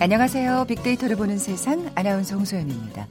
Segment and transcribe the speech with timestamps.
[0.00, 0.66] 안녕하세요.
[0.68, 3.08] 빅데이터를 보는 세상 아나운서 홍소연입니다.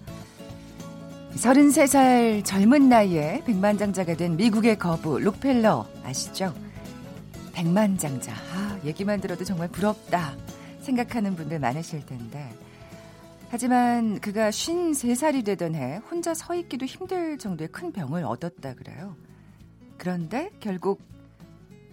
[1.33, 6.53] 33살 젊은 나이에 백만장자가 된 미국의 거부 록펠러 아시죠?
[7.51, 8.31] 백만장자.
[8.31, 10.37] 아, 얘기만 들어도 정말 부럽다
[10.79, 12.49] 생각하는 분들 많으실 텐데
[13.49, 19.17] 하지만 그가 53살이 되던 해 혼자 서 있기도 힘들 정도의 큰 병을 얻었다 그래요.
[19.97, 21.01] 그런데 결국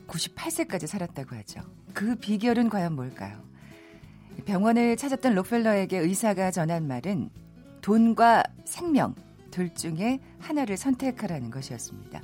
[0.07, 1.63] 98세까지 살았다고 하죠.
[1.93, 3.54] 그 비결은 과연 뭘까요?
[4.45, 7.31] 병원을 찾았던 록펠러에게 의사가 전한 말은
[7.81, 9.15] 돈과 생명
[9.51, 12.23] 둘 중에 하나를 선택하라는 것이었습니다.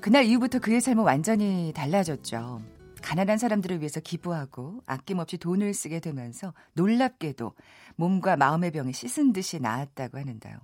[0.00, 2.62] 그날 이후부터 그의 삶은 완전히 달라졌죠.
[3.02, 7.54] 가난한 사람들을 위해서 기부하고 아낌없이 돈을 쓰게 되면서 놀랍게도
[7.94, 10.56] 몸과 마음의 병이 씻은 듯이 나았다고 하는데요.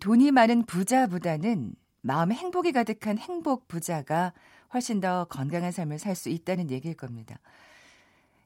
[0.00, 4.32] 돈이 많은 부자보다는 마음의 행복이 가득한 행복 부자가
[4.72, 7.38] 훨씬 더 건강한 삶을 살 수 있다는 얘기일 겁니다.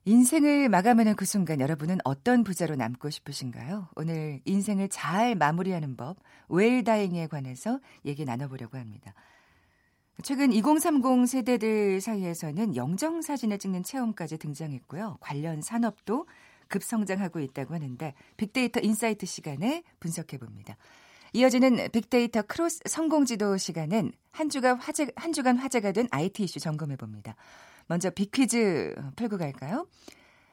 [0.06, 3.88] 인생을 마감하는 그 순간 여러분은 어떤 부자로 남고 싶으신가요?
[3.96, 9.14] 오늘 인생을 잘 마무리하는 법, 웰다잉에 관해서 얘기 나눠보려고 합니다.
[10.22, 15.16] 최근 2030 세대들 사이에서는 영정 사진을 찍는 체험까지 등장했고요.
[15.20, 16.26] 관련 산업도
[16.68, 20.76] 급성장하고 있다고 하는데 빅데이터 인사이트 시간에 분석해 봅니다.
[21.32, 26.96] 이어지는 빅데이터 크로스 성공지도 시간은 한 주간 화제 한 주간 화제가 된 IT 이슈 점검해
[26.96, 27.34] 봅니다.
[27.86, 29.86] 먼저 빅퀴즈 풀고 갈까요?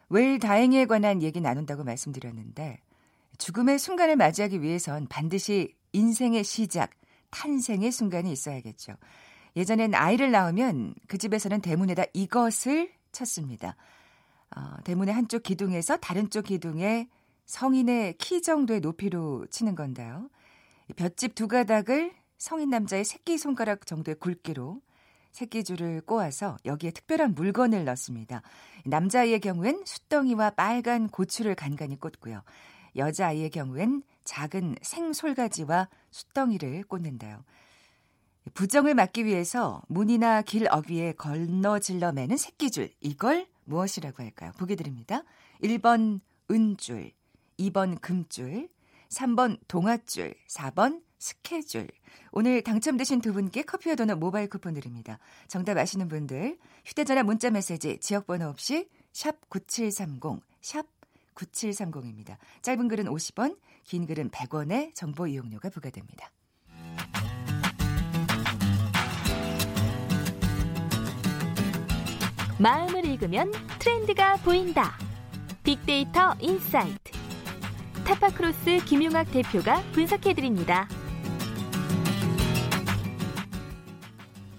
[0.10, 2.80] 웰다잉에 관한 얘기 나눈다고 말씀드렸는데
[3.38, 6.92] 죽음의 순간을 맞이하기 위해선 반드시 인생의 시작,
[7.32, 8.94] 탄생의 순간이 있어야겠죠.
[9.56, 13.76] 예전엔 아이를 낳으면 그 집에서는 대문에다 이것을 쳤습니다.
[14.56, 17.10] 어, 대문의 한쪽 기둥에서 다른 쪽 기둥에
[17.46, 20.30] 성인의 키 정도의 높이로 치는 건데요.
[20.96, 24.82] 볏짚 두 가닥을 성인 남자의 새끼 손가락 정도의 굵기로
[25.32, 28.42] 새끼줄을 꼬아서 여기에 특별한 물건을 넣습니다.
[28.86, 32.42] 남자아이의 경우엔 숫덩이와 빨간 고추를 간간히 꽂고요.
[32.96, 37.44] 여자아이의 경우엔 작은 생솔가지와 숫덩이를 꽂는데요.
[38.54, 42.92] 부정을 막기 위해서 문이나 길 어귀에 걸러질러 매는 새끼줄.
[43.00, 44.52] 이걸 무엇이라고 할까요?
[44.58, 45.24] 보기 드립니다.
[45.64, 46.20] 1번
[46.50, 47.12] 은줄,
[47.60, 48.68] 2번 금줄,
[49.10, 51.88] 3번 동아줄, 4번 스케줄.
[52.32, 55.20] 오늘 당첨되신 두 분께 커피와 도넛 모바일 쿠폰 드립니다.
[55.48, 60.88] 정답 아시는 분들 휴대전화 문자 메시지 지역번호 없이 샵 9730, 샵
[61.36, 62.38] 9730입니다.
[62.64, 66.32] 짧은 글은 50원, 긴 글은 100원의 정보 이용료가 부과됩니다.
[72.58, 74.98] 마음을 읽으면 트렌드가 보인다.
[75.64, 77.12] 빅데이터 인사이트.
[78.06, 80.88] 타파크로스 김용학 대표가 분석해드립니다.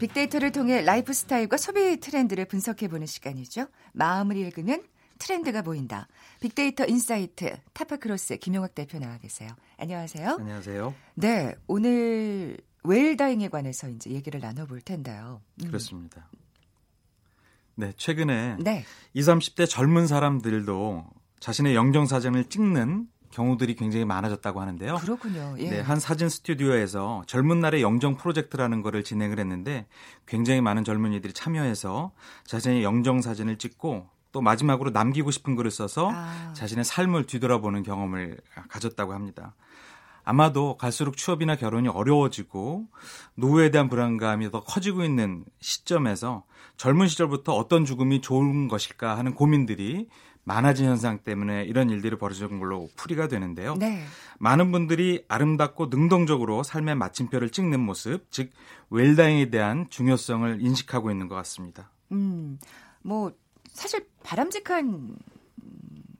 [0.02, 3.68] 빅데이터를 통해 라이프 스타일과 소비 트렌드를 분석해보는 시간이죠.
[3.92, 4.82] 마음을 읽으면
[5.20, 6.08] 트렌드가 보인다.
[6.40, 9.50] 빅데이터 인사이트 타파크로스 김용학 대표 나와 계세요.
[9.76, 10.38] 안녕하세요.
[10.41, 10.94] 안녕하세요.
[11.14, 15.41] 네, 오늘 웰다잉에 관해서 이제 얘기를 나눠볼 텐데요.
[15.62, 15.68] 음.
[15.68, 16.28] 그렇습니다.
[17.76, 18.84] 네, 최근에 네.
[19.14, 21.06] 20, 30대 젊은 사람들도
[21.38, 24.97] 자신의 영정 사진을 찍는 경우들이 굉장히 많아졌다고 하는데요.
[24.97, 25.56] 그렇군요.
[25.59, 25.70] 예.
[25.70, 29.87] 네, 한 사진 스튜디오에서 젊은 날의 영정 프로젝트라는 거를 진행을 했는데
[30.26, 32.12] 굉장히 많은 젊은이들이 참여해서
[32.44, 36.53] 자신의 영정 사진을 찍고 또 마지막으로 남기고 싶은 글을 써서 아.
[36.54, 38.38] 자신의 삶을 뒤돌아보는 경험을
[38.69, 39.54] 가졌다고 합니다.
[40.25, 42.87] 아마도 갈수록 취업이나 결혼이 어려워지고
[43.34, 46.44] 노후에 대한 불안감이 더 커지고 있는 시점에서
[46.76, 50.09] 젊은 시절부터 어떤 죽음이 좋은 것일까 하는 고민들이
[50.44, 53.76] 많아진 현상 때문에 이런 일들이 벌어지는 걸로 풀이가 되는데요.
[53.76, 54.04] 네.
[54.38, 58.50] 많은 분들이 아름답고 능동적으로 삶의 마침표를 찍는 모습, 즉
[58.91, 61.91] 웰다잉에 대한 중요성을 인식하고 있는 것 같습니다.
[62.10, 62.59] 음,
[63.03, 63.33] 뭐
[63.72, 65.16] 사실 바람직한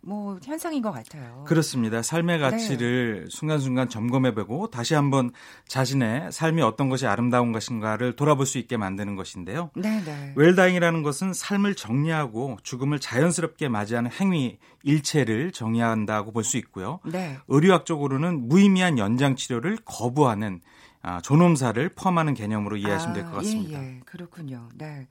[0.05, 1.45] 뭐 현상인 것 같아요.
[1.47, 2.03] 그렇습니다.
[2.03, 2.43] 삶의 네.
[2.43, 3.27] 가치를 네.
[3.31, 5.31] 순간순간 점검해보고 다시 한번
[5.69, 9.71] 자신의 삶이 어떤 것이 아름다운 것인가를 돌아볼 수 있게 만드는 것인데요.
[9.77, 10.33] 네, 네.
[10.35, 16.99] 웰다잉이라는 것은 삶을 정리하고 죽음을 자연스럽게 맞이하는 행위 일체를 정의한다고 볼 수 있고요.
[17.05, 17.39] 네.
[17.47, 20.61] 의료학적으로는 무의미한 연장 치료를 거부하는
[21.03, 23.83] 아, 존엄사를 포함하는 개념으로 이해하시면 될것 아, 같습니다.
[23.83, 24.01] 예, 예.
[24.05, 24.69] 그렇군요.
[24.75, 25.07] 네.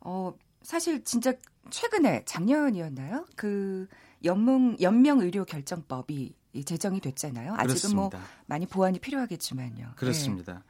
[0.00, 0.32] 어,
[0.62, 1.34] 사실 진짜
[1.70, 3.26] 최근에 작년이었나요?
[3.36, 3.86] 그
[4.24, 6.34] 연명 연명 의료 결정법이
[6.64, 7.54] 제정이 됐잖아요.
[7.56, 8.18] 아직은 뭐 그렇습니다.
[8.18, 9.92] 뭐 많이 보완이 필요하겠지만요.
[9.96, 10.62] 그렇습니다.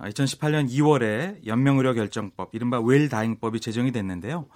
[0.00, 0.10] 네.
[0.10, 4.46] 2018년 2월에 연명의료 결정법, 이른바 웰다잉법이 제정이 됐는데요.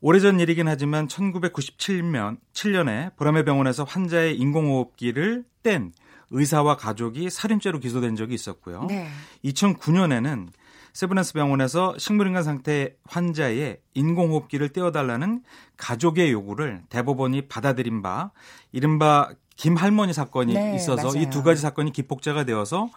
[0.00, 5.92] 오래전 일이긴 하지만 1997년 7년에 보라매 병원에서 환자의 인공호흡기를 뗀
[6.30, 8.84] 의사와 가족이 살인죄로 기소된 적이 있었고요.
[8.84, 9.08] 네.
[9.44, 10.48] 2009년에는
[10.96, 15.42] 세브란스 병원에서 식물인간 상태 환자의 인공호흡기를 떼어달라는
[15.76, 18.30] 가족의 요구를 대법원이 받아들인 바
[18.72, 22.88] 이른바 김할머니 사건이 네, 있어서 이 두 가지 사건이 기폭제가 되어서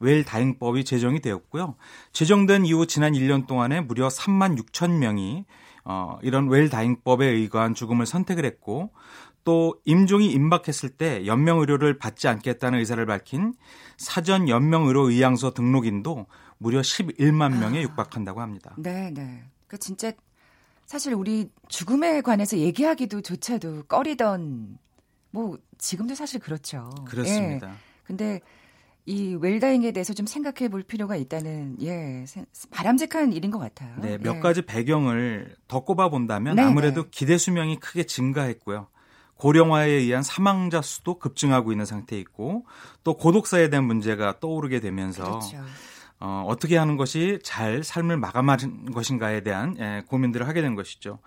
[0.00, 1.76] 웰 다행법이 제정이 되었고요.
[2.12, 5.46] 제정된 이후 지난 1년 동안에 무려 3만 6천 명이
[5.86, 8.90] 어, 이런 웰 다행법에 의거한 죽음을 선택을 했고
[9.46, 13.54] 또 임종이 임박했을 때 연명 의료를 받지 않겠다는 의사를 밝힌
[13.96, 16.26] 사전 연명 의료 의향서 등록인도
[16.58, 17.82] 무려 11만 명에 아.
[17.82, 18.74] 육박한다고 합니다.
[18.76, 19.44] 네, 네.
[19.68, 20.10] 그 진짜
[20.84, 24.78] 사실 우리 죽음에 관해서 얘기하기도 조차도 꺼리던
[25.30, 26.90] 뭐 지금도 사실 그렇죠.
[27.06, 27.68] 그렇습니다.
[27.68, 27.74] 예.
[28.02, 28.40] 근데
[29.04, 32.24] 이 웰다잉에 대해서 좀 생각해 볼 필요가 있다는 예
[32.72, 33.94] 바람직한 일인 것 같아요.
[34.00, 34.40] 네, 몇 예.
[34.40, 37.08] 가지 배경을 더 꼽아 본다면 네, 아무래도 네.
[37.12, 38.88] 기대 수명이 크게 증가했고요.
[39.36, 42.64] 고령화에 의한 사망자 수도 급증하고 있는 상태에 있고
[43.04, 45.64] 또 고독사에 대한 문제가 떠오르게 되면서 그렇죠.
[46.18, 51.18] 어, 어떻게 하는 것이 잘 삶을 마감하는 것인가에 대한 예, 고민들을 하게 된 것이죠.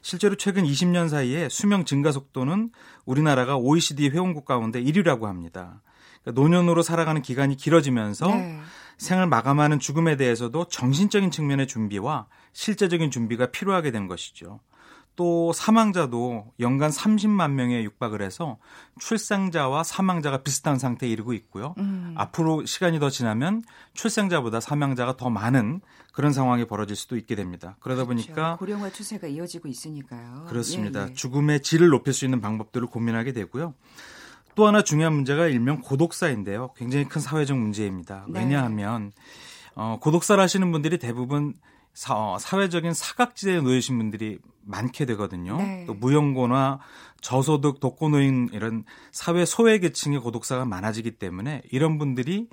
[0.00, 2.70] 실제로 최근 20년 사이에 수명 증가 속도는
[3.04, 5.82] 우리나라가 OECD 회원국 가운데 1위라고 합니다.
[6.22, 8.60] 그러니까 노년으로 살아가는 기간이 길어지면서 네.
[8.96, 14.60] 생을 마감하는 죽음에 대해서도 정신적인 측면의 준비와 실제적인 준비가 필요하게 된 것이죠.
[15.18, 18.56] 또 사망자도 연간 30만 명에 육박을 해서
[19.00, 21.74] 출생자와 사망자가 비슷한 상태에 이르고 있고요.
[21.78, 22.14] 음.
[22.16, 25.80] 앞으로 시간이 더 지나면 출생자보다 사망자가 더 많은
[26.12, 27.76] 그런 상황이 벌어질 수도 있게 됩니다.
[27.80, 28.26] 그러다 그렇죠.
[28.26, 30.46] 보니까 고령화 추세가 이어지고 있으니까요.
[30.48, 31.06] 그렇습니다.
[31.06, 31.14] 예, 예.
[31.14, 33.74] 죽음의 질을 높일 수 있는 방법들을 고민하게 되고요.
[34.54, 36.74] 또 하나 중요한 문제가 일명 고독사인데요.
[36.76, 38.24] 굉장히 큰 사회적 문제입니다.
[38.28, 38.38] 네.
[38.38, 39.10] 왜냐하면
[39.74, 41.54] 어, 고독사를 하시는 분들이 대부분
[41.98, 45.56] 사, 어, 사회적인 사각지대에 놓이신 분들이 많게 되거든요.
[45.56, 45.82] 네.
[45.84, 46.78] 또 무연고나
[47.20, 52.48] 저소득 독거노인 이런 사회 소외 계층의 고독사가 많아지기 때문에 이런 분들이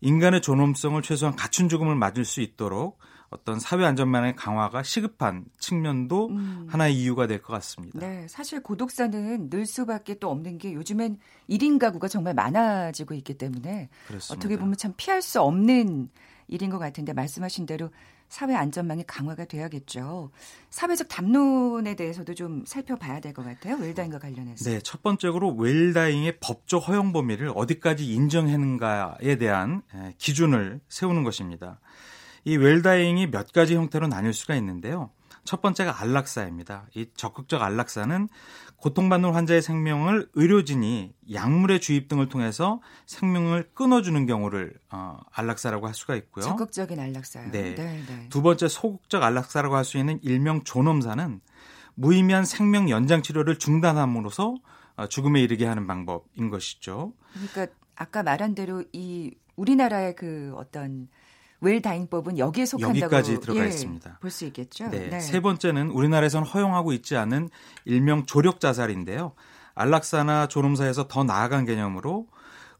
[0.00, 2.98] 인간의 존엄성을 최소한 갖춘 죽음을 맞을 수 있도록
[3.28, 6.66] 어떤 사회 안전망의 강화가 시급한 측면도 음.
[6.70, 7.98] 하나의 이유가 될 것 같습니다.
[7.98, 11.18] 네, 사실 고독사는 늘 수밖에 또 없는 게 요즘엔
[11.50, 14.34] 1인 가구가 정말 많아지고 있기 때문에 그렇습니다.
[14.34, 16.08] 어떻게 보면 참 피할 수 없는
[16.48, 17.90] 일인 것 같은데 말씀하신 대로
[18.28, 20.30] 사회 안전망이 강화가 돼야겠죠.
[20.70, 23.76] 사회적 담론에 대해서도 좀 살펴봐야 될 것 같아요.
[23.76, 24.68] 웰다잉과 관련해서.
[24.70, 29.82] 네, 첫 번째로 웰다잉의 법적 허용 범위를 어디까지 인정했는가에 대한
[30.18, 31.80] 기준을 세우는 것입니다.
[32.44, 35.10] 이 웰다잉이 몇 가지 형태로 나뉠 수가 있는데요.
[35.46, 36.86] 첫 번째가 안락사입니다.
[36.94, 38.28] 이 적극적 안락사는
[38.76, 46.14] 고통받는 환자의 생명을 의료진이 약물의 주입 등을 통해서 생명을 끊어주는 경우를 어, 안락사라고 할 수가
[46.16, 46.44] 있고요.
[46.44, 47.50] 적극적인 안락사요.
[47.52, 47.74] 네.
[47.74, 48.26] 네, 네.
[48.28, 51.40] 두 번째 소극적 안락사라고 할 수 있는 일명 존엄사는
[51.94, 54.56] 무의미한 생명 연장 치료를 중단함으로써
[54.96, 57.12] 어, 죽음에 이르게 하는 방법인 것이죠.
[57.32, 61.08] 그러니까 아까 말한 대로 이 우리나라의 그 어떤
[61.60, 64.18] 웰 다잉법은 여기에 속한다고 여기까지 들어가 예, 있습니다.
[64.20, 64.88] 볼 수 있겠죠.
[64.90, 65.08] 네.
[65.08, 65.20] 네.
[65.20, 67.48] 세 번째는 우리나라에서는 허용하고 있지 않은
[67.84, 69.32] 일명 조력 자살인데요.
[69.74, 72.26] 안락사나 존엄사에서 더 나아간 개념으로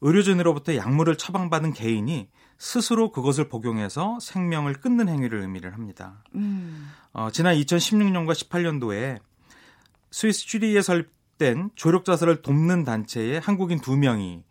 [0.00, 2.28] 의료진으로부터 약물을 처방받은 개인이
[2.58, 6.23] 스스로 그것을 복용해서 생명을 끊는 행위를 의미를 합니다.
[6.35, 6.90] 음.
[7.12, 9.18] 어, 지난 2016년과 18년도에
[10.11, 14.42] 스위스 쥐리에 설립된 조력 자살을 돕는 단체에 한국인 두 명이 예,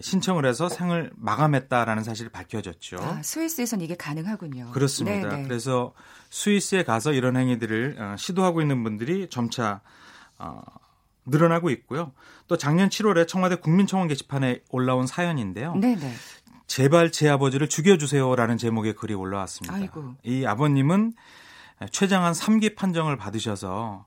[0.00, 2.96] 신청을 해서 생을 마감했다라는 사실이 밝혀졌죠.
[3.00, 4.70] 아, 스위스에선 이게 가능하군요.
[4.72, 5.28] 그렇습니다.
[5.28, 5.42] 네네.
[5.42, 5.48] 네.
[5.48, 5.92] 그래서
[6.30, 9.80] 스위스에 가서 이런 행위들을 어, 시도하고 있는 분들이 점차
[10.38, 10.62] 어,
[11.26, 12.12] 늘어나고 있고요.
[12.48, 15.74] 또 작년 7월에 청와대 국민청원 게시판에 올라온 사연인데요.
[15.74, 15.96] 네네.
[15.96, 16.14] 네.
[16.66, 19.74] 제발 제 아버지를 죽여주세요라는 제목의 글이 올라왔습니다.
[19.74, 20.14] 아이고.
[20.22, 21.12] 이 아버님은
[21.90, 24.06] 최장한 3기 판정을 받으셔서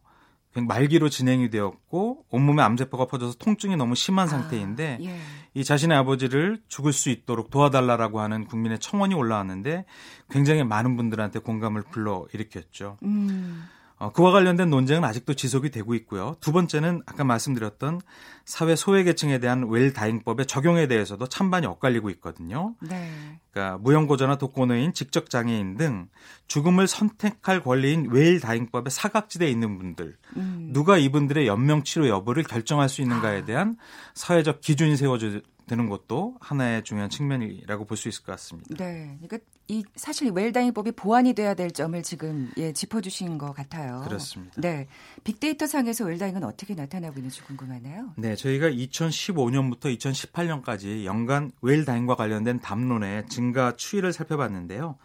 [0.66, 5.20] 말기로 진행이 되었고 온몸에 암세포가 퍼져서 통증이 너무 심한 아, 상태인데 아, 예.
[5.54, 9.86] 이 자신의 아버지를 죽을 수 있도록 도와달라라고 하는 국민의 청원이 올라왔는데
[10.30, 12.98] 굉장히 많은 분들한테 공감을 불러 일으켰죠.
[13.04, 13.66] 음.
[14.00, 16.36] 어, 그와 관련된 논쟁은 아직도 지속이 되고 있고요.
[16.40, 18.02] 두 번째는 아까 말씀드렸던
[18.46, 22.76] 사회 소외계층에 대한 웰다잉법의 적용에 대해서도 찬반이 엇갈리고 있거든요.
[22.80, 23.40] 네.
[23.52, 26.10] 그러니까 무형고자나 독거노인, 직접장애인 등
[26.48, 30.70] 죽음을 선택할 권리인 웰다잉법의 사각지대에 있는 분들, 음.
[30.72, 33.46] 누가 이분들의 연명 치료 여부를 결정할 수 있는가에 아.
[33.46, 33.78] 대한
[34.14, 38.76] 사회적 기준이 세워져 되는 것도 하나의 중요한 측면이라고 볼 수 있을 것 같습니다.
[38.78, 39.40] 네, 그러니까
[39.70, 44.02] 이 사실 웰다잉법이 보완이 돼야 될 점을 지금 예 짚어주신 것 같아요.
[44.06, 44.62] 그렇습니다.
[44.62, 44.88] 네,
[45.26, 48.14] 빅데이터 상에서 웰다잉은 어떻게 나타나고 있는지 궁금하네요.
[48.16, 54.98] 네, 저희가 2015년부터 2018년까지 연간 웰다잉과 관련된 담론의 증가 추이를 살펴봤는데요.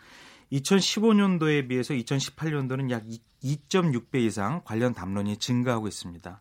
[0.52, 3.02] 2015년도에 비해서 2018년도는 약
[3.42, 6.40] 2.6배 이상 관련 담론이 증가하고 있습니다.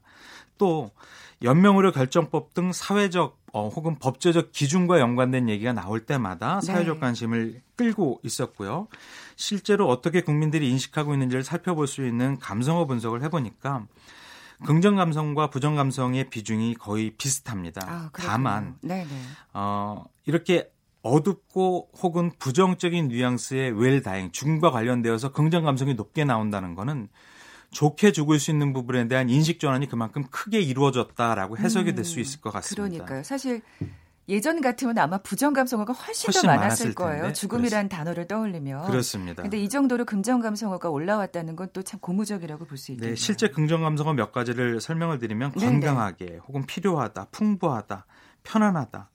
[0.57, 0.91] 또
[1.43, 6.67] 연명의료 결정법 등 사회적 어, 혹은 법제적 기준과 연관된 얘기가 나올 때마다 네.
[6.67, 8.87] 사회적 관심을 끌고 있었고요.
[9.35, 13.87] 실제로 어떻게 국민들이 인식하고 있는지를 살펴볼 수 있는 감성어 분석을 해보니까
[14.63, 17.81] 긍정 감성과 부정 감성의 비중이 거의 비슷합니다.
[17.87, 19.07] 아, 다만 네네.
[19.53, 20.69] 어, 이렇게
[21.01, 27.09] 어둡고 혹은 부정적인 뉘앙스의 웰다잉 죽음과 관련되어서 긍정 감성이 높게 나온다는 것은
[27.71, 32.41] 좋게 죽을 수 있는 부분에 대한 인식 전환이 그만큼 크게 이루어졌다라고 해석이 될수 음, 있을
[32.41, 32.83] 것 같습니다.
[32.83, 33.23] 그러니까요.
[33.23, 33.61] 사실
[34.29, 37.33] 예전 같으면 아마 부정 감성어가 훨씬, 훨씬 더 많았을, 거예요.
[37.33, 38.85] 죽음이란 단어를 떠올리면.
[38.85, 39.41] 그렇습니다.
[39.41, 43.15] 근데 이 정도로 긍정 감성어가 올라왔다는 건 또 참 고무적이라고 볼 수 있겠네요.
[43.15, 45.65] 네, 실제 긍정 감성어 몇 가지를 설명을 드리면 네네.
[45.65, 48.05] 건강하게 혹은 필요하다, 풍부하다,
[48.43, 49.09] 편안하다.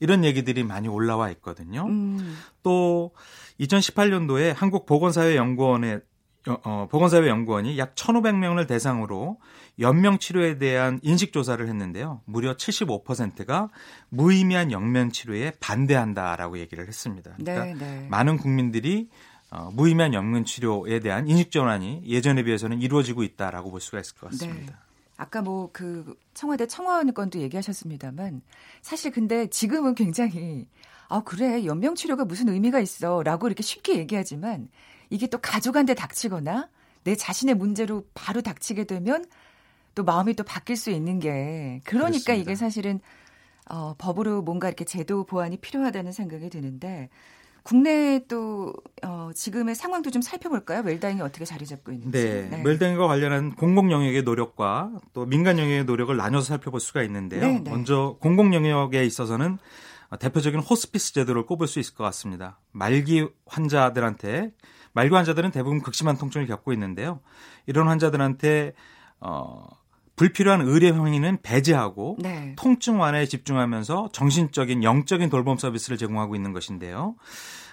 [0.00, 1.84] 이런 얘기들이 많이 올라와 있거든요.
[1.86, 2.36] 음.
[2.62, 3.12] 또
[3.60, 6.00] 2018년도에 한국보건사회연구원의
[6.48, 9.38] 어, 보건사회연구원이 약 1,500명을 대상으로
[9.78, 12.20] 연명 치료에 대한 인식 조사를 했는데요.
[12.24, 13.70] 무려 75%가
[14.08, 17.34] 무의미한 연명 치료에 반대한다라고 얘기를 했습니다.
[17.36, 18.06] 그러니까 네, 네.
[18.08, 19.08] 많은 국민들이
[19.50, 24.30] 어, 무의미한 연명 치료에 대한 인식 전환이 예전에 비해서는 이루어지고 있다라고 볼 수가 있을 것
[24.30, 24.72] 같습니다.
[24.72, 24.78] 네.
[25.16, 28.42] 아까 뭐 그 청와대 청와원 건도 얘기하셨습니다만
[28.80, 30.66] 사실 근데 지금은 굉장히
[31.08, 34.68] 아 그래 연명 치료가 무슨 의미가 있어 라고 이렇게 쉽게 얘기하지만
[35.12, 36.68] 이게 또 가족한테 닥치거나
[37.04, 39.26] 내 자신의 문제로 바로 닥치게 되면
[39.94, 42.32] 또 마음이 또 바뀔 수 있는 게 그러니까 그렇습니다.
[42.32, 42.98] 이게 사실은
[43.68, 47.10] 어, 법으로 뭔가 이렇게 제도 보완이 필요하다는 생각이 드는데
[47.62, 50.80] 국내에 또 어, 지금의 상황도 좀 살펴볼까요?
[50.82, 52.18] 웰다잉이 어떻게 자리 잡고 있는지.
[52.18, 52.62] 네, 네.
[52.64, 57.40] 웰다잉과 관련한 공공 영역의 노력과 또 민간 영역의 노력을 나눠서 살펴볼 수가 있는데요.
[57.42, 57.70] 네, 네.
[57.70, 59.58] 먼저 공공 영역에 있어서는
[60.18, 62.58] 대표적인 호스피스 제도를 꼽을 수 있을 것 같습니다.
[62.72, 64.52] 말기 환자들한테
[64.92, 67.20] 말기 환자들은 대부분 극심한 통증을 겪고 있는데요.
[67.66, 68.74] 이런 환자들한테
[69.20, 69.66] 어
[70.16, 72.54] 불필요한 의료 행위는 배제하고 네.
[72.56, 77.16] 통증 완화에 집중하면서 정신적인 영적인 돌봄 서비스를 제공하고 있는 것인데요.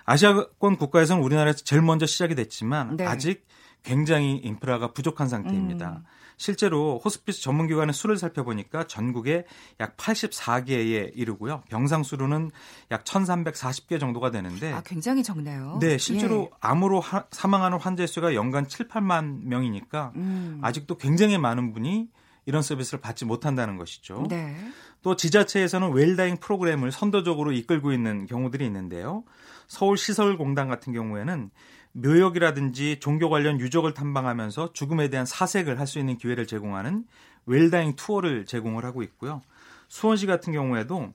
[0.06, 3.06] 아시아권 국가에서는 우리나라에서 제일 먼저 시작이 됐지만 네.
[3.06, 3.46] 아직
[3.84, 5.90] 굉장히 인프라가 부족한 상태입니다.
[5.98, 6.04] 음.
[6.40, 9.46] 실제로 호스피스 전문기관의 수를 살펴보니까 전국에
[9.82, 11.62] 약 84개에 이르고요.
[11.70, 12.50] 병상 수로는
[12.92, 15.78] 약 1,340개 정도가 되는데 아, 굉장히 적네요.
[15.82, 16.58] 네, 실제로 예.
[16.62, 20.60] 암으로 하, 사망하는 환자 수가 연간 7, 8만 명이니까 음.
[20.64, 22.08] 아직도 굉장히 많은 분이
[22.46, 24.26] 이런 서비스를 받지 못한다는 것이죠.
[24.30, 24.56] 네.
[25.02, 29.24] 또 지자체에서는 웰다잉 프로그램을 선도적으로 이끌고 있는 경우들이 있는데요.
[29.68, 31.52] 서울시설공단 같은 경우에는
[31.94, 37.06] 묘역이라든지 종교 관련 유적을 탐방하면서 죽음에 대한 사색을 할 수 있는 기회를 제공하는
[37.46, 39.42] 웰다잉 투어를 제공을 하고 있고요.
[39.88, 41.12] 수원시 같은 경우에도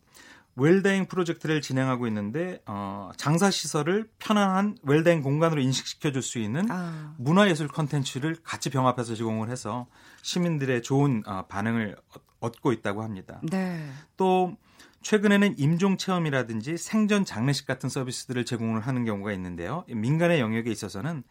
[0.56, 7.14] 웰다잉 프로젝트를 진행하고 있는데 어, 장사 시설을 편안한 웰다잉 공간으로 인식시켜 줄 수 있는 아.
[7.18, 9.86] 문화예술 컨텐츠를 같이 병합해서 제공을 해서
[10.22, 11.96] 시민들의 좋은 어, 반응을
[12.40, 13.40] 얻고 있다고 합니다.
[13.42, 13.88] 네.
[14.16, 14.56] 또
[15.02, 19.84] 최근에는 임종 체험이라든지 생전 장례식 같은 서비스들을 제공을 하는 경우가 있는데요.
[19.88, 21.22] 민간의 영역에 있어서는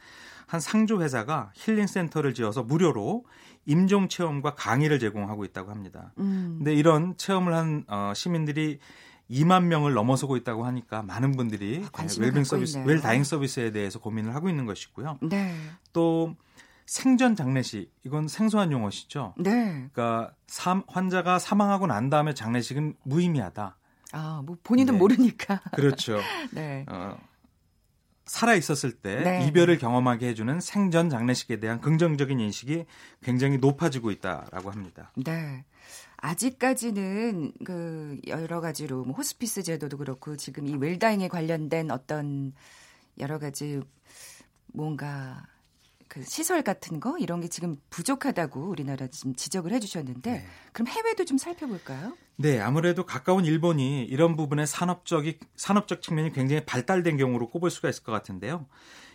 [0.45, 3.25] 한 상조 회사가 힐링 센터를 지어서 무료로
[3.65, 6.13] 임종 체험과 강의를 제공하고 있다고 합니다.
[6.19, 6.55] 음.
[6.59, 8.79] 근데 이런 체험을 한 어, 시민들이
[9.31, 14.49] 2만 명을 넘어서고 있다고 하니까 많은 분들이 아, 웰빙 서비스, 웰다잉 서비스에 대해서 고민을 하고
[14.49, 15.17] 있는 것이고요.
[15.21, 15.55] 네.
[15.93, 16.35] 또
[16.85, 19.33] 생전 장례식 이건 생소한 용어시죠.
[19.37, 19.89] 네.
[19.93, 23.77] 그러니까 삼, 환자가 사망하고 난 다음에 장례식은 무의미하다.
[24.13, 24.99] 아, 뭐 본인은 네.
[24.99, 25.61] 모르니까.
[25.75, 26.19] 그렇죠.
[26.51, 26.85] 네.
[26.87, 27.17] 어,
[28.25, 29.47] 살아 있었을 때 네.
[29.47, 32.85] 이별을 경험하게 해주는 생전 장례식에 대한 긍정적인 인식이
[33.21, 35.11] 굉장히 높아지고 있다라고 합니다.
[35.15, 35.65] 네.
[36.17, 42.53] 아직까지는 그 여러 가지로 뭐 호스피스 제도도 그렇고 지금 이 웰다잉에 관련된 어떤
[43.19, 43.81] 여러 가지
[44.67, 45.45] 뭔가
[46.13, 50.45] 그 시설 같은 거 이런 게 지금 부족하다고 우리나라 지금 지적을 해주셨는데 네.
[50.71, 52.15] 그럼 해외도 좀 살펴볼까요?
[52.35, 58.03] 네, 아무래도 가까운 일본이 이런 부분의 산업적이 산업적 측면이 굉장히 발달된 경우로 꼽을 수가 있을
[58.03, 58.67] 것 같은데요.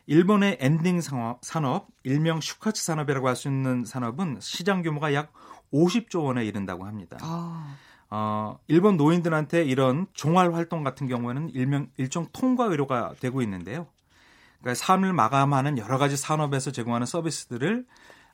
[0.06, 5.32] 일본의 엔딩 산업, 산업 일명 슈카츠 산업이라고 할 수 있는 산업은 시장 규모가 약
[5.72, 7.16] 50조 원에 이른다고 합니다.
[7.20, 7.76] 아.
[8.10, 13.86] 어, 일본 노인들한테 이런 종활 활동 같은 경우에는 일명 일종 통과 의례가 되고 있는데요.
[14.60, 17.86] 그러니까 삶을 마감하는 여러 가지 산업에서 제공하는 서비스들을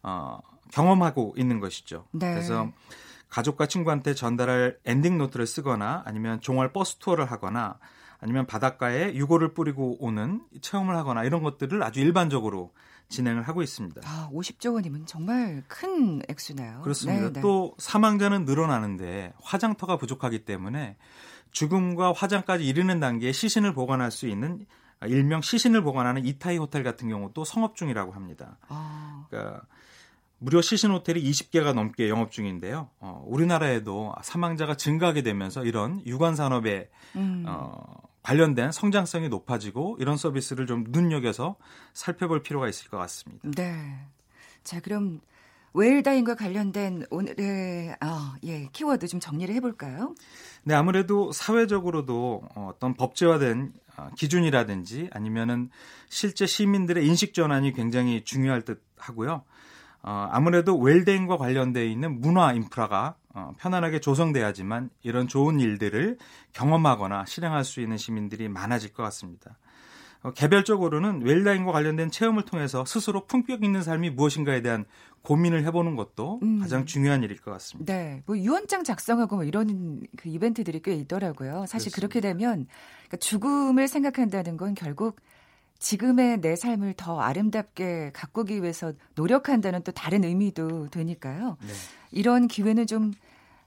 [0.03, 0.39] 어,
[0.71, 2.07] 경험하고 있는 것이죠.
[2.13, 2.33] 네.
[2.33, 2.71] 그래서
[3.29, 7.79] 가족과 친구한테 전달할 엔딩 노트를 쓰거나 아니면 종활 버스 투어를 하거나
[8.21, 12.73] 아니면 바닷가에 유골을 뿌리고 오는 체험을 하거나 이런 것들을 아주 일반적으로
[13.09, 14.01] 진행을 하고 있습니다.
[14.05, 16.81] 아, 50조 원이면 정말 큰 액수네요.
[16.83, 17.29] 그렇습니다.
[17.29, 17.41] 네네.
[17.41, 20.97] 또 사망자는 늘어나는데 화장터가 부족하기 때문에
[21.51, 24.65] 죽음과 화장까지 이르는 단계에 시신을 보관할 수 있는
[25.07, 28.59] 일명 시신을 보관하는 이타이 호텔 같은 경우도 성업 중이라고 합니다.
[28.69, 29.27] 아.
[29.29, 29.63] 그러니까
[30.39, 32.91] 무려 시신 호텔이 20개가 넘게 영업 중인데요.
[33.01, 37.45] 어, 우리나라에도 사망자가 증가하게 되면서 이런 유관 산업에 음.
[37.47, 37.83] 어,
[38.23, 41.57] 관련된 성장성이 높아지고 이런 서비스를 좀 눈여겨서
[41.93, 43.49] 살펴볼 필요가 있을 것 같습니다.
[43.55, 44.07] 네.
[44.65, 45.21] 자, 그럼
[45.75, 50.15] 웰다인과 관련된 오늘의 아, 예, 키워드 좀 정리를 해볼까요?
[50.63, 55.71] 네, 아무래도 사회적으로도 어떤 법제화된 어, 기준이라든지 아니면은
[56.09, 59.43] 실제 시민들의 인식 전환이 굉장히 중요할 듯 하고요.
[60.03, 66.19] 어, 아무래도 웰데인과 관련되어 있는 문화 인프라가 어, 편안하게 조성돼야지만 이런 좋은 일들을
[66.53, 69.59] 경험하거나 실행할 수 있는 시민들이 많아질 것 같습니다.
[70.25, 74.87] 어, 개별적으로는 웰다인과 관련된 체험을 통해서 스스로 품격 있는 삶이 무엇인가에 대한
[75.21, 76.61] 고민을 해보는 것도 음.
[76.61, 77.93] 가장 중요한 일일 것 같습니다.
[77.93, 81.67] 네, 뭐 유언장 작성하고 뭐 이런 그 이벤트들이 꽤 있더라고요.
[81.67, 81.97] 사실 그렇습니다.
[81.97, 82.67] 그렇게 되면
[83.03, 85.21] 그러니까 죽음을 생각한다는 건 결국
[85.79, 91.59] 지금의 내 삶을 더 아름답게 가꾸기 위해서 노력한다는 또 다른 의미도 되니까요.
[91.61, 91.73] 네.
[92.13, 93.13] 이런 기회는 좀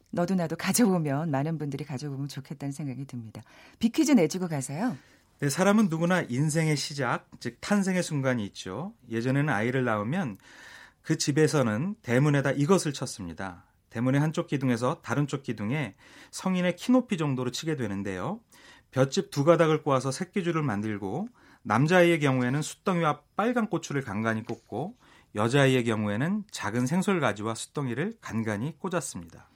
[0.09, 3.43] 너도 나도 가져보면 많은 분들이 가져보면 좋겠다는 생각이 듭니다.
[3.77, 4.97] 비퀴즈 내주고 가세요.
[5.39, 8.95] 네, 사람은 누구나 인생의 시작, 즉 탄생의 순간이 있죠.
[9.11, 10.39] 예전에는 아이를 낳으면
[11.03, 13.63] 그 집에서는 대문에다 이것을 쳤습니다.
[13.91, 15.93] 대문의 한쪽 기둥에서 다른 쪽 기둥에
[16.31, 18.39] 성인의 키 높이 정도로 치게 되는데요.
[18.89, 21.27] 볏짚 두 가닥을 꼬아서 새끼줄을 만들고
[21.61, 24.97] 남자아이의 경우에는 숫덩이와 빨간 고추를 간간히 꽂고
[25.35, 29.47] 여자아이의 경우에는 작은 생솔가지와 숫덩이를 간간히 꽂았습니다.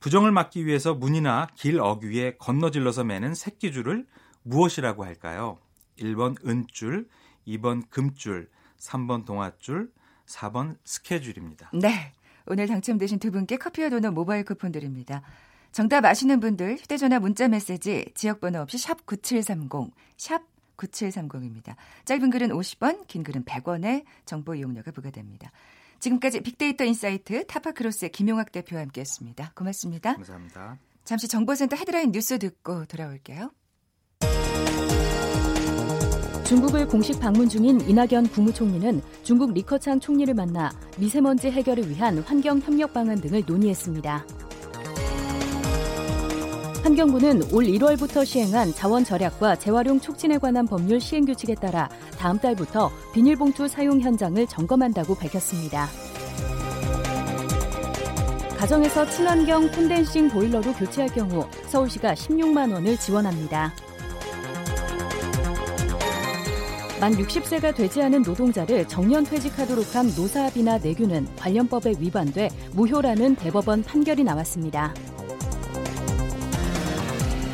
[0.00, 4.06] 부정을 막기 위해서 문이나 길 어귀에 건너질러서 매는 새끼줄을
[4.42, 5.58] 무엇이라고 할까요?
[5.98, 7.08] 1번 은줄,
[7.46, 9.92] 2번 금줄, 3번 동아줄,
[10.26, 11.70] 4번 스케줄입니다.
[11.74, 12.12] 네.
[12.46, 15.22] 오늘 당첨되신 두 분께 커피와 도넛 모바일 쿠폰 드립니다.
[15.70, 20.42] 정답 아시는 분들 휴대전화 문자 메시지 지역번호 없이 샵 9730, 샵
[20.76, 21.76] 9730입니다.
[22.04, 25.52] 짧은 글은 50원, 긴 글은 100원의 정보 이용료가 부과됩니다.
[26.00, 29.52] 지금까지 빅데이터 인사이트 타파크로스의 김용학 대표와 함께했습니다.
[29.54, 30.14] 고맙습니다.
[30.14, 30.78] 감사합니다.
[31.04, 33.50] 잠시 정보센터 헤드라인 뉴스 듣고 돌아올게요.
[36.52, 42.92] 중국을 공식 방문 중인 이낙연 국무총리는 중국 리커창 총리를 만나 미세먼지 해결을 위한 환경 협력
[42.92, 44.26] 방안 등을 논의했습니다.
[46.82, 51.88] 환경부는 올 1월부터 시행한 자원 절약과 재활용 촉진에 관한 법률 시행 규칙에 따라
[52.18, 55.88] 다음 달부터 비닐봉투 사용 현장을 점검한다고 밝혔습니다.
[58.58, 63.72] 가정에서 친환경 콘덴싱 보일러로 교체할 경우 서울시가 16만 원을 지원합니다.
[67.02, 74.22] 만 60세가 되지 않은 노동자를 정년 퇴직하도록 한 노사합의나 내규는 관련법에 위반돼 무효라는 대법원 판결이
[74.22, 74.94] 나왔습니다.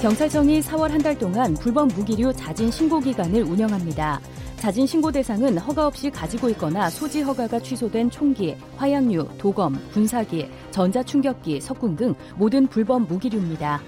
[0.02, 4.20] 경찰청이 4월 한 달 동안 불법 무기류 자진 신고 기간을 운영합니다.
[4.56, 11.62] 자진 신고 대상은 허가 없이 가지고 있거나 소지 허가가 취소된 총기, 화약류, 도검, 군사기, 전자충격기,
[11.62, 13.80] 석궁 등 모든 불법 무기류입니다.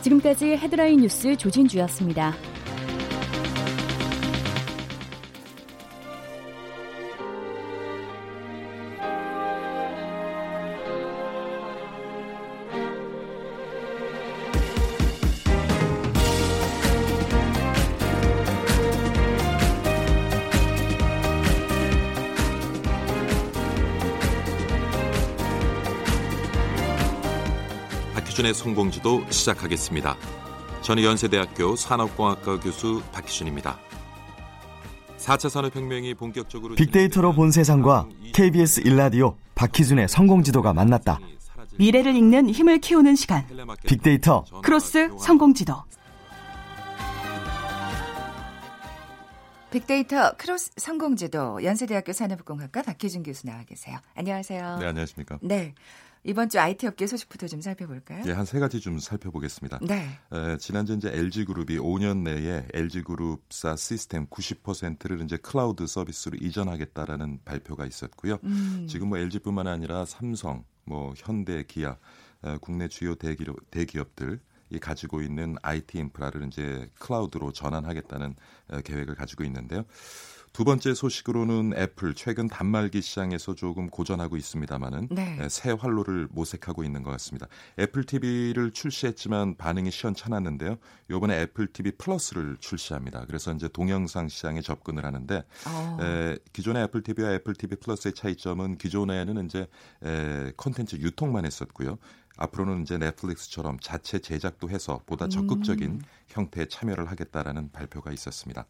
[0.00, 2.34] 지금까지 헤드라인 뉴스 조진주였습니다.
[28.40, 30.16] 박희준의 성공지도 시작하겠습니다.
[30.82, 33.78] 저는 연세대학교 산업공학과 교수 박희준입니다.
[35.18, 41.18] 4차 산업혁명이 본격적으로 빅데이터로 본 세상과 KBS 일라디오 박희준의 성공지도가 만났다.
[41.78, 43.46] 미래를 읽는 힘을 키우는 시간.
[43.86, 45.74] 빅데이터 크로스 성공지도.
[49.70, 53.98] 빅데이터 크로스 성공지도 연세대학교 산업공학과 박희준 교수 나와 계세요.
[54.14, 54.78] 안녕하세요.
[54.78, 55.38] 네, 안녕하십니까?
[55.42, 55.74] 네.
[56.22, 58.24] 이번 주 IT 업계 소식부터 좀 살펴볼까요?
[58.26, 59.78] 예, 한 세 가지 좀 살펴보겠습니다.
[59.82, 60.08] 네.
[60.32, 68.38] 에, 지난주 이제 LG그룹이 5년 내에 LG그룹사 시스템 90%를 이제 클라우드 서비스로 이전하겠다라는 발표가 있었고요.
[68.44, 68.86] 음.
[68.88, 71.96] 지금 뭐 LG뿐만 아니라 삼성, 뭐 현대, 기아,
[72.44, 74.40] 에, 국내 주요 대기업, 대기업들
[74.72, 78.36] 이 가지고 있는 IT 인프라를 이제 클라우드로 전환하겠다는
[78.84, 79.84] 계획을 가지고 있는데요.
[80.52, 85.48] 두 번째 소식으로는 애플 최근 단말기 시장에서 조금 고전하고 있습니다만은 네.
[85.48, 87.46] 새 활로를 모색하고 있는 것 같습니다.
[87.78, 90.76] 애플 TV를 출시했지만 반응이 시원찮았는데요.
[91.08, 93.24] 이번에 애플 TV 플러스를 출시합니다.
[93.26, 95.98] 그래서 이제 동영상 시장에 접근을 하는데 어.
[96.00, 99.68] 에, 기존의 애플 TV와 애플 TV 플러스의 차이점은 기존에는 이제
[100.04, 101.96] 에, 콘텐츠 유통만 했었고요.
[102.40, 106.00] 앞으로는 이제 넷플릭스처럼 자체 제작도 해서 보다 적극적인 음.
[106.28, 108.64] 형태의 참여를 하겠다라는 발표가 있었습니다.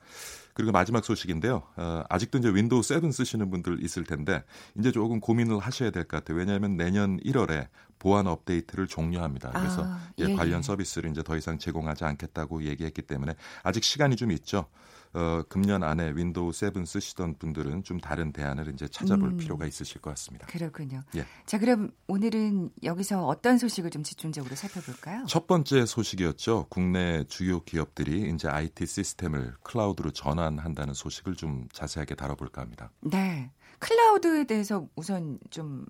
[0.54, 1.62] 그리고 마지막 소식인데요.
[1.76, 4.42] 어, 아직도 이제 윈도우 7 쓰시는 분들 있을 텐데
[4.76, 6.38] 이제 조금 고민을 하셔야 될 것 같아요.
[6.38, 7.68] 왜냐하면 내년 1월에
[8.00, 9.50] 보안 업데이트를 종료합니다.
[9.50, 10.62] 그래서 아, 예, 관련 예.
[10.62, 14.66] 서비스를 이제 더 이상 제공하지 않겠다고 얘기했기 때문에 아직 시간이 좀 있죠.
[15.12, 20.00] 어, 금년 안에 윈도우 7 쓰시던 분들은 좀 다른 대안을 이제 찾아볼 음, 필요가 있으실
[20.00, 20.46] 것 같습니다.
[20.46, 21.02] 그렇군요.
[21.16, 21.26] 예.
[21.46, 25.24] 자, 그럼 오늘은 여기서 어떤 소식을 좀 집중적으로 살펴볼까요?
[25.26, 26.66] 첫 번째 소식이었죠.
[26.68, 32.90] 국내 주요 기업들이 이제 IT 시스템을 클라우드로 전환한다는 소식을 좀 자세하게 다뤄볼까 합니다.
[33.00, 33.50] 네.
[33.80, 35.86] 클라우드에 대해서 우선 좀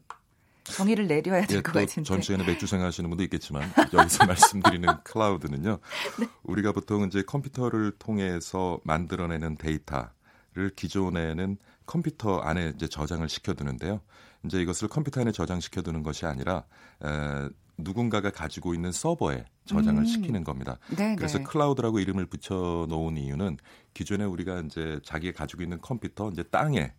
[0.76, 2.06] 정의를 내려야 될것 예, 같은데.
[2.06, 5.78] 전 시간에 맥주 생하시는 분도 있겠지만 여기서 말씀드리는 클라우드는요.
[6.20, 6.28] 네.
[6.44, 11.56] 우리가 보통 이제 컴퓨터를 통해서 만들어내는 데이터를 기존에는
[11.86, 14.00] 컴퓨터 안에 이제 저장을 시켜두는데요.
[14.44, 16.64] 이제 이것을 컴퓨터 안에 저장시켜두는 것이 아니라
[17.04, 20.06] 에, 누군가가 가지고 있는 서버에 저장을 음.
[20.06, 20.78] 시키는 겁니다.
[20.96, 21.16] 네네.
[21.16, 21.44] 그래서 네.
[21.44, 23.58] 클라우드라고 이름을 붙여 놓은 이유는
[23.94, 26.92] 기존에 우리가 이제 자기가 가지고 있는 컴퓨터 이제 땅에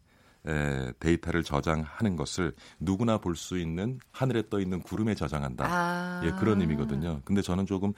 [0.47, 5.65] 에, 데이터를 저장하는 것을 누구나 볼 수 있는 하늘에 떠 있는 구름에 저장한다.
[5.67, 6.21] 아.
[6.25, 7.21] 예, 그런 의미거든요.
[7.25, 7.93] 근데 저는 조금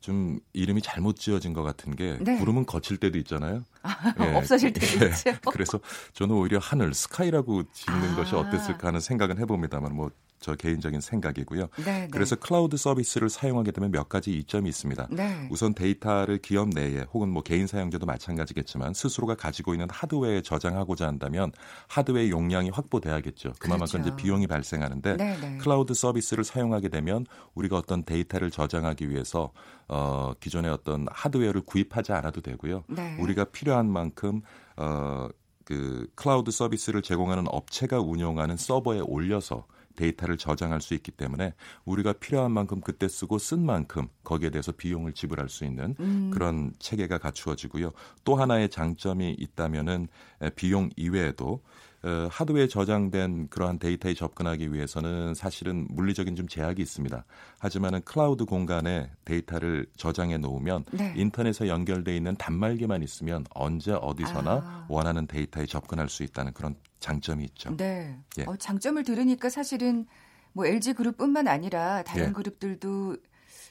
[0.00, 2.38] 좀 이름이 잘못 지어진 것 같은 게 네.
[2.38, 3.64] 구름은 거칠 때도 있잖아요.
[3.82, 5.32] 아, 예, 없어질 때도 예, 있죠.
[5.50, 5.80] 그래서
[6.14, 8.16] 저는 오히려 하늘 스카이라고 짓는 아.
[8.16, 11.68] 것이 어땠을까 하는 생각은 해봅니다만 뭐 저 개인적인 생각이고요.
[11.76, 15.08] 네, 네, 그래서 클라우드 서비스를 사용하게 되면 몇 가지 이점이 있습니다.
[15.10, 15.48] 네.
[15.50, 21.52] 우선 데이터를 기업 내에 혹은 뭐 개인 사용자도 마찬가지겠지만 스스로가 가지고 있는 하드웨어에 저장하고자 한다면
[21.88, 23.52] 하드웨어 용량이 확보돼야겠죠.
[23.58, 23.98] 그만큼 그렇죠.
[23.98, 25.58] 이제 비용이 발생하는데 네, 네.
[25.58, 29.52] 클라우드 서비스를 사용하게 되면 우리가 어떤 데이터를 저장하기 위해서
[29.88, 32.84] 어, 기존의 어떤 하드웨어를 구입하지 않아도 되고요.
[32.88, 33.16] 네.
[33.20, 34.42] 우리가 필요한 만큼
[34.76, 35.28] 어,
[35.64, 39.66] 그 클라우드 서비스를 제공하는 업체가 운영하는 서버에 올려서
[39.98, 45.12] 데이터를 저장할 수 있기 때문에 우리가 필요한 만큼 그때 쓰고 쓴 만큼 거기에 대해서 비용을
[45.12, 46.30] 지불할 수 있는 음.
[46.32, 47.92] 그런 체계가 갖추어지고요.
[48.24, 50.06] 또 하나의 장점이 있다면은
[50.54, 51.62] 비용 이외에도
[52.02, 57.24] 어, 하드웨어에 저장된 그러한 데이터에 접근하기 위해서는 사실은 물리적인 좀 제약이 있습니다.
[57.58, 61.12] 하지만은 클라우드 공간에 데이터를 저장해 놓으면 네.
[61.16, 64.86] 인터넷에 연결돼 있는 단말기만 있으면 언제 어디서나 아.
[64.88, 67.76] 원하는 데이터에 접근할 수 있다는 그런 장점이 있죠.
[67.76, 68.16] 네.
[68.38, 68.44] 예.
[68.44, 70.06] 어, 장점을 들으니까 사실은
[70.52, 72.32] 뭐 LG 그룹뿐만 아니라 다른 예.
[72.32, 73.16] 그룹들도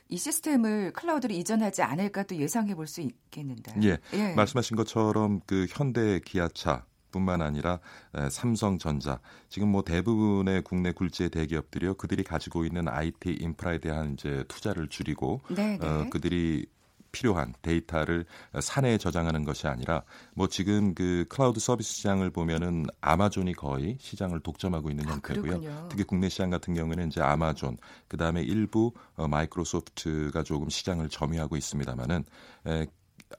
[0.09, 3.75] 이 시스템을 클라우드로 이전하지 않을까 도 예상해 볼 수 있겠는데요.
[3.83, 3.97] 예.
[4.13, 4.33] 예.
[4.35, 7.79] 말씀하신 것처럼 그 현대 기아차 뿐만 아니라
[8.29, 14.87] 삼성전자 지금 뭐 대부분의 국내 굴지의 대기업들이요 그들이 가지고 있는 IT 인프라에 대한 이제 투자를
[14.87, 15.87] 줄이고 네, 네.
[15.87, 16.67] 어, 그들이
[17.11, 18.25] 필요한 데이터를
[18.59, 20.03] 사내에 저장하는 것이 아니라
[20.35, 25.41] 뭐 지금 그 클라우드 서비스 시장을 보면은 아마존이 거의 시장을 독점하고 있는 아, 형태고요.
[25.41, 25.87] 그렇군요.
[25.89, 32.23] 특히 국내 시장 같은 경우에는 이제 아마존 그다음에 일부 어, 마이크로소프트가 조금 시장을 점유하고 있습니다만은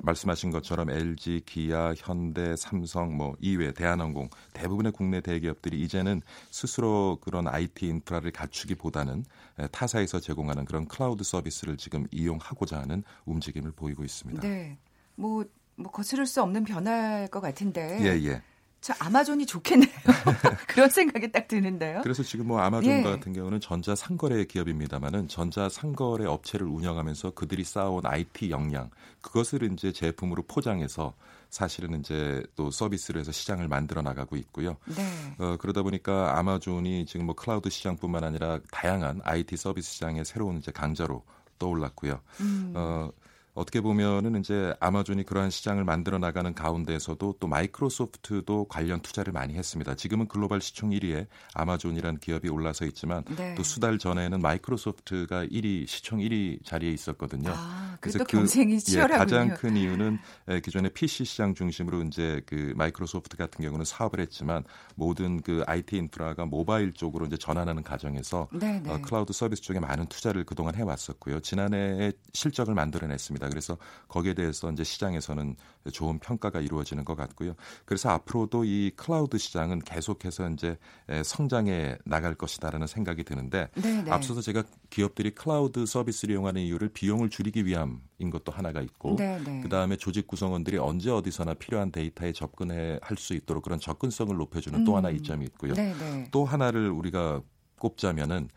[0.02, 6.20] 말씀하신 것처럼 LG, 기아, 현대, 삼성 뭐 이외 대한항공 대부분의 국내 대기업들이 이제는
[6.50, 9.24] 스스로 그런 IT 인프라를 갖추기보다는
[9.72, 14.42] 타사에서 제공하는 그런 클라우드 서비스를 지금 이용하고자 하는 움직임을 보이고 있습니다.
[14.42, 14.78] 네.
[15.14, 15.44] 뭐,
[15.76, 17.98] 뭐 거스를 수 없는 변화일 것 같은데.
[18.00, 18.42] 예, 예.
[18.88, 19.90] 저 아마존이 좋겠네요.
[20.66, 22.00] 그런 생각이 딱 드는데요.
[22.02, 23.02] 그래서 지금 뭐 아마존 예.
[23.02, 28.88] 같은 경우는 전자 상거래 기업입니다만은 전자 상거래 업체를 운영하면서 그들이 쌓아온 IT 역량
[29.20, 31.12] 그것을 이제 제품으로 포장해서
[31.50, 34.78] 사실은 이제 또 서비스를 해서 시장을 만들어 나가고 있고요.
[34.86, 35.34] 네.
[35.36, 40.72] 어, 그러다 보니까 아마존이 지금 뭐 클라우드 시장뿐만 아니라 다양한 IT 서비스 시장의 새로운 이제
[40.72, 41.22] 강자로
[41.58, 42.20] 떠올랐고요.
[42.40, 42.72] 음.
[42.74, 43.10] 어,
[43.58, 49.96] 어떻게 보면은 이제 아마존이 그러한 시장을 만들어 나가는 가운데에서도 또 마이크로소프트도 관련 투자를 많이 했습니다.
[49.96, 53.56] 지금은 글로벌 시총 1위에 아마존이라는 기업이 올라서 있지만 네.
[53.56, 57.52] 또 수달 전에는 마이크로소프트가 1위 시총 1위 자리에 있었거든요.
[57.52, 59.14] 아, 그래서 그 경쟁이 치열하군요.
[59.14, 60.18] 예, 가장 큰 이유는
[60.62, 64.62] 기존의 PC 시장 중심으로 이제 그 마이크로소프트 같은 경우는 사업을 했지만
[64.94, 68.88] 모든 그 IT 인프라가 모바일 쪽으로 이제 전환하는 과정에서 네, 네.
[68.88, 71.40] 어, 클라우드 서비스 쪽에 많은 투자를 그동안 해왔었고요.
[71.40, 73.47] 지난해에 실적을 만들어냈습니다.
[73.50, 73.76] 그래서
[74.08, 75.56] 거기에 대해서 이제 시장에서는
[75.92, 77.54] 좋은 평가가 이루어지는 것 같고요.
[77.84, 80.78] 그래서 앞으로도 이 클라우드 시장은 계속해서 이제
[81.22, 84.02] 성장해 나갈 것이다라는 생각이 드는데 네네.
[84.04, 84.10] 네.
[84.10, 89.44] 앞서서 제가 기업들이 클라우드 서비스를 이용하는 이유를 비용을 줄이기 위함인 것도 하나가 있고 네네.
[89.44, 89.60] 네.
[89.60, 94.84] 그다음에 조직 구성원들이 언제 어디서나 필요한 데이터에 접근해 할 수 있도록 그런 접근성을 높여주는 음.
[94.84, 95.74] 또 하나 이점이 있고요.
[95.74, 95.98] 네네.
[95.98, 96.28] 네.
[96.30, 97.42] 또 하나를 우리가
[97.78, 98.48] 꼽자면은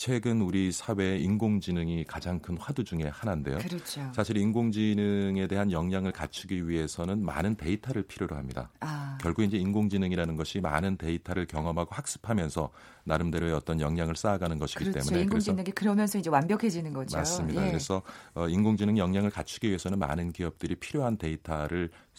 [0.00, 3.58] 최근 우리 사회에 인공지능이 가장 큰 화두 중에 하나인데요.
[3.58, 4.10] 그렇죠.
[4.14, 8.70] 사실 인공지능에 대한 역량을 갖추기 위해서는 많은 데이터를 필요로 합니다.
[8.80, 9.18] 아.
[9.20, 12.70] 결국 이제 인공지능이라는 것이 많은 데이터를 경험하고 학습하면서
[13.04, 15.00] 나름대로의 어떤 역량을 쌓아가는 것이기 그렇죠.
[15.00, 17.18] 때문에 인공지능이 그러면서 이제 완벽해지는 거죠.
[17.18, 17.62] 맞습니다.
[17.62, 17.68] 예.
[17.68, 18.00] 그래서
[18.34, 22.09] 어, 인공지능 역량을 갖추기 위해서는 많은 기업들이 필요한 데이터를 에,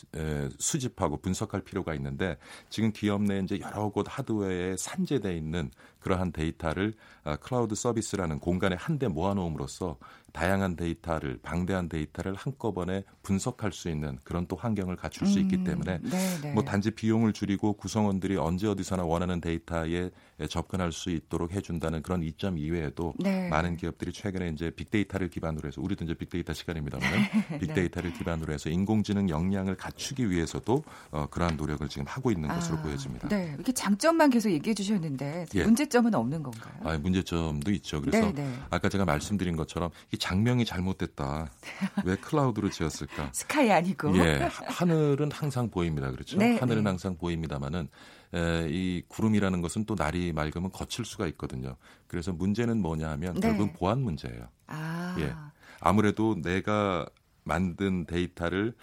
[0.58, 2.38] 수집하고 분석할 필요가 있는데
[2.70, 8.76] 지금 기업 내 이제 여러 곳 하드웨어에 산재돼 있는 그러한 데이터를 어, 클라우드 서비스라는 공간에
[8.76, 9.98] 한데 모아놓음으로써
[10.34, 15.64] 다양한 데이터를 방대한 데이터를 한꺼번에 분석할 수 있는 그런 또 환경을 갖출 수 있기 음,
[15.64, 16.54] 때문에 네네.
[16.54, 20.10] 뭐 단지 비용을 줄이고 구성원들이 언제 어디서나 원하는 데이터에
[20.48, 23.48] 접근할 수 있도록 해준다는 그런 이점 이외에도 네.
[23.50, 27.10] 많은 기업들이 최근에 이제 빅데이터를 기반으로 해서 우리도 이제 빅데이터 시간입니다만
[27.52, 27.60] 네.
[27.60, 32.82] 빅데이터를 기반으로 해서 인공지능 역량을 갖추기 위해서,도 어, 그러한 노력을 지금 하고 있는 것으로 아,
[32.82, 33.28] 보여집니다.
[33.30, 35.64] 네, 이렇게 장점만 계속 얘기해 주셨는데 예.
[35.64, 36.74] 문제점은 없는 건가요?
[36.84, 38.02] 아, 문제점도 있죠.
[38.02, 38.54] 그래서 네, 네.
[38.70, 41.50] 아까 제가 말씀드린 것처럼 이 장명이 잘못됐다.
[42.06, 43.30] 왜 클라우드로 지었을까?
[43.34, 44.16] 스카이 아니고.
[44.18, 46.12] 예, 하- 하늘은 항상 보입니다.
[46.12, 46.38] 그렇죠?
[46.38, 46.90] 네, 하늘은 네.
[46.90, 47.88] 항상 보입니다만은
[48.34, 51.76] 에, 이 구름이라는 것은 또 날이 맑으면 거칠 수가 있거든요.
[52.08, 53.42] 그래서 문제는 뭐냐 하면 네.
[53.42, 54.48] 결국은 보안 문제예요.
[54.68, 55.34] 아, 예.
[55.80, 57.06] 아무래도 내가
[57.44, 58.74] 만든 데이터를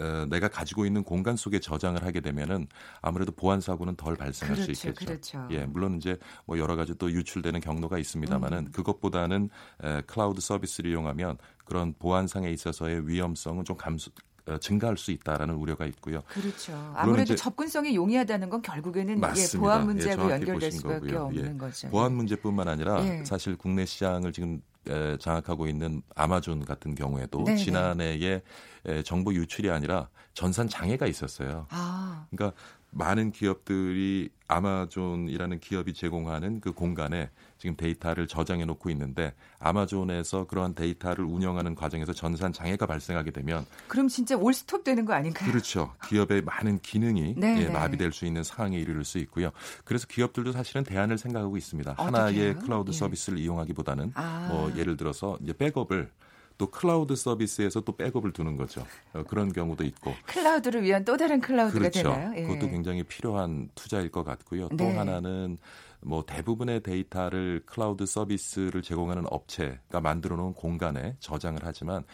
[0.00, 2.66] 어, 내가 가지고 있는 공간 속에 저장을 하게 되면은
[3.00, 5.06] 아무래도 보안 사고는 덜 발생할 수 그렇죠, 있겠죠.
[5.06, 5.48] 그렇죠.
[5.52, 8.72] 예, 물론 이제 뭐 여러 가지 또 유출되는 경로가 있습니다만은 음.
[8.72, 9.48] 그것보다는
[9.84, 14.14] 에, 클라우드 서비스를 이용하면 그런 보안상에 있어서의 위험성은 좀 감소 어,
[14.60, 16.22] 증가할 수 있다라는 우려가 있고요.
[16.28, 16.72] 그렇죠.
[16.94, 19.58] 아무래도 접근성이 용이하다는 건 결국에는 예, 맞습니다.
[19.60, 21.22] 보안 예, 문제하고 정확히 연결될 수밖에 거고요.
[21.24, 21.58] 없는 예.
[21.58, 21.88] 거죠.
[21.88, 23.24] 보안 문제뿐만 아니라 예.
[23.24, 27.56] 사실 국내 시장을 지금 에, 장악하고 있는 아마존 같은 경우에도 네네.
[27.56, 28.42] 지난해에
[28.86, 31.66] 에, 정보 유출이 아니라 전산 장애가 있었어요.
[31.70, 32.56] 아, 그러니까
[32.92, 41.24] 많은 기업들이 아마존이라는 기업이 제공하는 그 공간에 지금 데이터를 저장해 놓고 있는데 아마존에서 그러한 데이터를
[41.24, 45.50] 운영하는 과정에서 전산 장애가 발생하게 되면 그럼 진짜 올스톱 되는 거 아닌가요?
[45.50, 45.94] 그렇죠.
[46.06, 47.68] 기업의 많은 기능이 네, 예, 네.
[47.70, 49.50] 마비될 수 있는 상황에 이르를 수 있고요.
[49.84, 51.92] 그래서 기업들도 사실은 대안을 생각하고 있습니다.
[51.92, 52.54] 어떻게 하나의?
[52.58, 52.92] 클라우드 예.
[52.92, 54.48] 서비스를 이용하기보다는 아.
[54.50, 56.10] 뭐 예를 들어서 이제 백업을
[56.58, 58.84] 또 클라우드 서비스에서 또 백업을 두는 거죠.
[59.12, 60.14] 어, 그런 경우도 있고.
[60.26, 62.02] 클라우드를 위한 또 다른 클라우드가 그렇죠.
[62.02, 62.32] 되나요?
[62.36, 62.42] 예.
[62.42, 64.68] 그것도 굉장히 필요한 투자일 것 같고요.
[64.70, 64.96] 또 네.
[64.96, 65.58] 하나는
[66.00, 72.04] 뭐 대부분의 데이터를 클라우드 서비스를 제공하는 업체가 만들어 놓은 공간에 저장을 하지만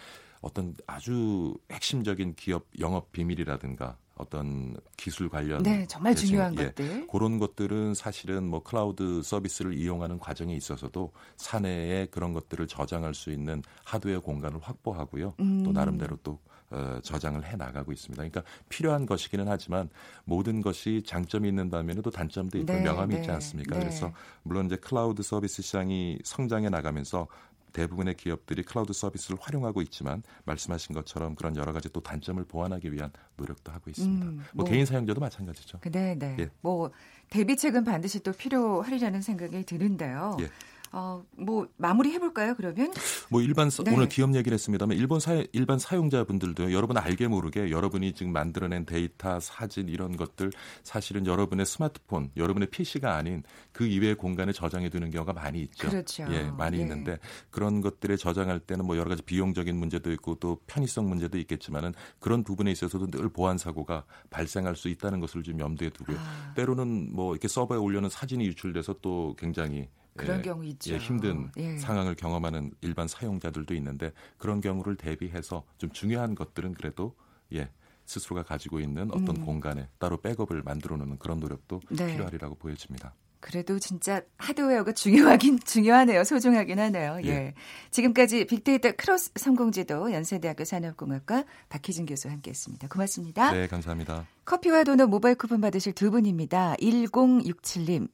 [0.40, 7.06] 어떤 아주 핵심적인 기업 영업 비밀이라든가 어떤 기술 관련 네, 정말 대신, 중요한 예, 것들.
[7.08, 13.62] 그런 것들은 사실은 뭐 클라우드 서비스를 이용하는 과정에 있어서도 사내에 그런 것들을 저장할 수 있는
[13.84, 15.34] 하드웨어 공간을 확보하고요.
[15.40, 15.62] 음.
[15.64, 16.38] 또 나름대로 또
[16.72, 18.16] 어, 저장을 해 나가고 있습니다.
[18.16, 19.90] 그러니까 필요한 것이기는 하지만
[20.24, 23.76] 모든 것이 장점이 있는 반면에도 단점도 있고 네, 명암이 네, 있지 않습니까?
[23.76, 23.82] 네.
[23.82, 24.10] 그래서
[24.42, 27.28] 물론 이제 클라우드 서비스 시장이 성장해 나가면서
[27.72, 33.10] 대부분의 기업들이 클라우드 서비스를 활용하고 있지만 말씀하신 것처럼 그런 여러 가지 또 단점을 보완하기 위한
[33.36, 34.26] 노력도 하고 있습니다.
[34.26, 34.64] 음, 뭐, 뭐.
[34.64, 35.80] 개인 사용자도 마찬가지죠.
[35.90, 36.36] 네, 네.
[36.38, 36.50] 예.
[36.60, 36.90] 뭐
[37.30, 40.36] 대비책은 반드시 또 필요하리라는 생각이 드는데요.
[40.40, 40.48] 예.
[40.92, 42.54] 어, 뭐 마무리 해볼까요?
[42.54, 42.92] 그러면
[43.30, 43.94] 뭐 일반 사- 네.
[43.94, 49.40] 오늘 기업 얘기를 했습니다만 일반 사 일반 사용자분들도 여러분 알게 모르게 여러분이 지금 만들어낸 데이터,
[49.40, 50.52] 사진 이런 것들
[50.82, 55.88] 사실은 여러분의 스마트폰, 여러분의 PC가 아닌 그 이외의 공간에 저장해 두는 경우가 많이 있죠.
[55.88, 56.26] 그렇죠.
[56.30, 56.82] 예, 많이 예.
[56.82, 57.18] 있는데
[57.50, 62.44] 그런 것들에 저장할 때는 뭐 여러 가지 비용적인 문제도 있고 또 편의성 문제도 있겠지만은 그런
[62.44, 66.18] 부분에 있어서도 늘 보안 사고가 발생할 수 있다는 것을 좀 염두에 두고요.
[66.20, 66.52] 아.
[66.54, 70.92] 때로는 뭐 이렇게 서버에 올려놓은 사진이 유출돼서 또 굉장히 그런 예, 경우 있죠.
[70.92, 71.78] 예, 힘든 예.
[71.78, 77.14] 상황을 경험하는 일반 사용자들도 있는데 그런 경우를 대비해서 좀 중요한 것들은 그래도
[77.52, 77.70] 예
[78.04, 79.44] 스스로가 가지고 있는 어떤 음.
[79.44, 82.12] 공간에 따로 백업을 만들어 놓는 그런 노력도 네.
[82.12, 83.14] 필요하리라고 보여집니다.
[83.40, 86.22] 그래도 진짜 하드웨어가 중요하긴 중요하네요.
[86.22, 87.18] 소중하긴 하네요.
[87.24, 87.28] 예.
[87.28, 87.54] 예.
[87.90, 92.86] 지금까지 빅데이터 크로스 성공지도 연세대학교 산업공학과 박희진 교수와 함께했습니다.
[92.86, 93.52] 고맙습니다.
[93.52, 94.28] 네, 감사합니다.
[94.44, 96.76] 커피와 도넛 모바일 쿠폰 받으실 두 분입니다.
[96.80, 98.08] 1067님.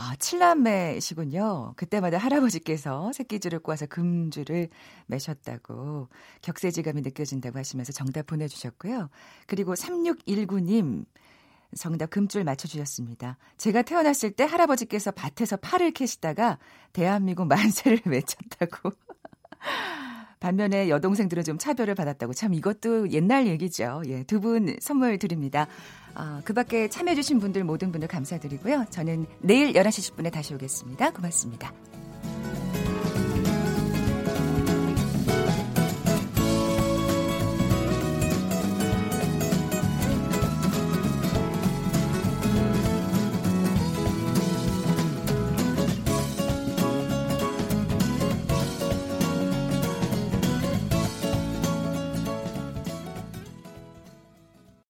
[0.00, 1.72] 아, 칠남매시군요.
[1.74, 4.68] 그때마다 할아버지께서 새끼줄을 꼬아서 금줄을
[5.06, 6.08] 매셨다고
[6.40, 9.10] 격세지감이 느껴진다고 하시면서 정답 보내주셨고요.
[9.48, 11.04] 그리고 3619님.
[11.76, 13.38] 정답 금줄 맞춰주셨습니다.
[13.58, 16.58] 제가 태어났을 때 할아버지께서 밭에서 팔을 캐시다가
[16.92, 18.92] 대한민국 만세를 외쳤다고.
[20.40, 24.02] 반면에 여동생들은 좀 차별을 받았다고 참 이것도 옛날 얘기죠.
[24.06, 25.66] 예, 두 분 선물 드립니다.
[26.14, 28.86] 어, 그 밖에 참여해주신 분들 모든 분들 감사드리고요.
[28.90, 31.10] 저는 내일 11시 10분에 다시 오겠습니다.
[31.10, 31.72] 고맙습니다.